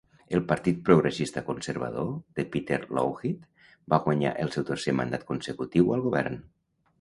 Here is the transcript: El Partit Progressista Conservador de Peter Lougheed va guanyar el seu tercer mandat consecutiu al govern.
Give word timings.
El 0.35 0.41
Partit 0.51 0.77
Progressista 0.85 1.43
Conservador 1.49 2.07
de 2.39 2.45
Peter 2.55 2.79
Lougheed 3.01 3.45
va 3.95 4.01
guanyar 4.07 4.33
el 4.47 4.51
seu 4.57 4.67
tercer 4.71 4.97
mandat 5.03 5.29
consecutiu 5.31 5.95
al 5.99 6.05
govern. 6.09 6.43